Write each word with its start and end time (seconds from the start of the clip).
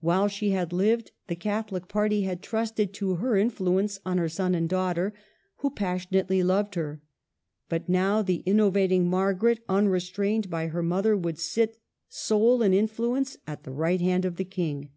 While 0.00 0.28
she 0.28 0.52
had 0.52 0.72
lived, 0.72 1.10
the 1.26 1.36
Catholic 1.36 1.86
party 1.86 2.22
had 2.22 2.40
trusted 2.40 2.94
to 2.94 3.16
her 3.16 3.36
influence 3.36 4.00
on 4.06 4.16
her 4.16 4.26
son 4.30 4.54
and 4.54 4.66
daughter, 4.66 5.12
who 5.56 5.68
passionately 5.68 6.42
loved 6.42 6.76
her; 6.76 7.02
but 7.68 7.86
now 7.86 8.22
the 8.22 8.42
innovating 8.46 9.06
Margaret, 9.06 9.60
unre 9.68 10.00
strained 10.00 10.48
by 10.48 10.68
her 10.68 10.82
mother, 10.82 11.14
would 11.14 11.38
sit, 11.38 11.76
sole 12.08 12.62
in 12.62 12.72
influence, 12.72 13.36
at 13.46 13.64
the 13.64 13.70
right 13.72 14.00
hand 14.00 14.24
of 14.24 14.36
the 14.36 14.46
King. 14.46 14.92